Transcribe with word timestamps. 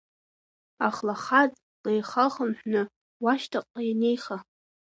Ахлахаҵ 0.87 1.53
леилахынҳәны 1.85 2.81
уашьҭахьҟа 3.23 3.81
ианеиха… 3.87 4.37